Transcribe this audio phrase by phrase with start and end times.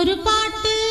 [0.00, 0.87] ഒരു പാട്ട്